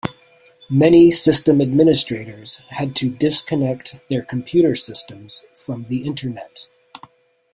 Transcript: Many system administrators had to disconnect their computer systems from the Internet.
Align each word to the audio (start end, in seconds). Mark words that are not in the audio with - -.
Many 0.71 1.11
system 1.11 1.61
administrators 1.61 2.63
had 2.69 2.95
to 2.95 3.09
disconnect 3.11 3.97
their 4.09 4.23
computer 4.23 4.73
systems 4.73 5.45
from 5.55 5.83
the 5.83 6.03
Internet. 6.05 6.67